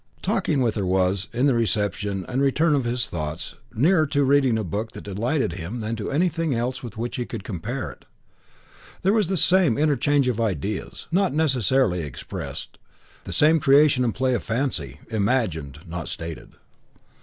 Talking 0.23 0.61
with 0.61 0.73
her 0.77 0.83
was, 0.87 1.27
in 1.31 1.45
the 1.45 1.53
reception 1.53 2.25
and 2.27 2.41
return 2.41 2.73
of 2.73 2.85
his 2.85 3.07
thoughts, 3.07 3.53
nearer 3.71 4.07
to 4.07 4.23
reading 4.23 4.57
a 4.57 4.63
book 4.63 4.93
that 4.93 5.03
delighted 5.03 5.53
him 5.53 5.79
than 5.79 5.95
to 5.97 6.09
anything 6.09 6.55
else 6.55 6.81
with 6.81 6.97
which 6.97 7.17
he 7.17 7.25
could 7.27 7.43
compare 7.43 7.91
it. 7.91 8.05
There 9.03 9.13
was 9.13 9.27
the 9.27 9.37
same 9.37 9.77
interchange 9.77 10.27
of 10.27 10.41
ideas, 10.41 11.05
not 11.11 11.35
necessarily 11.35 12.01
expressed; 12.01 12.79
the 13.25 13.31
same 13.31 13.59
creation 13.59 14.03
and 14.03 14.15
play 14.15 14.33
of 14.33 14.41
fancy, 14.43 14.99
imagined, 15.11 15.81
not 15.85 16.07
stated. 16.07 16.53